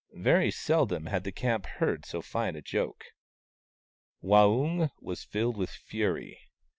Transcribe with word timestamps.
Very 0.17 0.49
seldom 0.49 1.05
had 1.05 1.25
the 1.25 1.31
camp 1.31 1.67
heard 1.77 2.07
so 2.07 2.23
fine 2.23 2.55
a 2.55 2.61
joke. 2.63 3.03
Waung 4.19 4.89
was 4.99 5.23
filled 5.23 5.57
with 5.57 5.69
fury. 5.69 6.39